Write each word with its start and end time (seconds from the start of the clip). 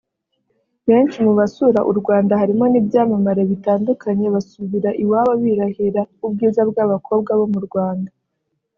Benshi 0.89 1.17
mu 1.25 1.33
basura 1.39 1.79
u 1.91 1.93
Rwanda 1.99 2.33
harimo 2.41 2.65
n’ibyamamare 2.71 3.41
bitandukanye 3.51 4.27
basubira 4.35 4.89
iwabo 5.03 5.31
birahira 5.43 6.01
ubwiza 6.25 6.61
bw’abakobwa 6.69 7.31
bo 7.39 7.47
mu 7.53 7.59
Rwanda 7.67 8.11